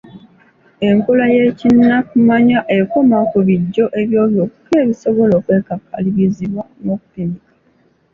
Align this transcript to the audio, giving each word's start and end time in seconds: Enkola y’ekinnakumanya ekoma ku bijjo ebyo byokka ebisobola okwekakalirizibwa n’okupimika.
Enkola 0.89 1.25
y’ekinnakumanya 1.35 2.59
ekoma 2.77 3.17
ku 3.31 3.37
bijjo 3.47 3.85
ebyo 4.01 4.21
byokka 4.31 4.73
ebisobola 4.83 5.33
okwekakalirizibwa 5.39 6.63
n’okupimika. 6.83 7.53